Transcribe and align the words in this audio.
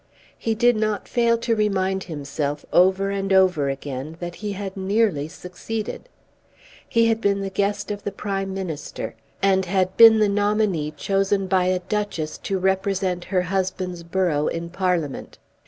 He 0.35 0.55
did 0.55 0.75
not 0.77 1.07
fail 1.07 1.37
to 1.37 1.55
remind 1.55 2.05
himself 2.05 2.65
over 2.73 3.11
and 3.11 3.31
over 3.31 3.69
again 3.69 4.17
that 4.19 4.33
he 4.33 4.53
had 4.53 4.75
nearly 4.75 5.27
succeeded. 5.27 6.09
He 6.89 7.05
had 7.05 7.21
been 7.21 7.41
the 7.41 7.51
guest 7.51 7.91
of 7.91 8.01
the 8.03 8.11
Prime 8.11 8.51
Minister, 8.51 9.13
and 9.43 9.65
had 9.65 9.95
been 9.97 10.17
the 10.17 10.27
nominee 10.27 10.89
chosen 10.89 11.45
by 11.45 11.65
a 11.65 11.77
Duchess 11.81 12.39
to 12.39 12.57
represent 12.57 13.25
her 13.25 13.43
husband's 13.43 14.01
borough 14.01 14.47
in 14.47 14.71
Parliament. 14.71 15.37